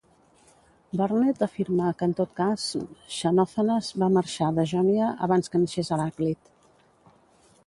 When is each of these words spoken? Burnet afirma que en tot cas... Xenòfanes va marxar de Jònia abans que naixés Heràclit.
Burnet 1.01 1.43
afirma 1.47 1.91
que 1.99 2.07
en 2.11 2.15
tot 2.21 2.33
cas... 2.41 2.65
Xenòfanes 3.17 3.93
va 4.05 4.11
marxar 4.17 4.51
de 4.59 4.69
Jònia 4.75 5.15
abans 5.29 5.53
que 5.55 5.65
naixés 5.67 5.97
Heràclit. 5.99 6.55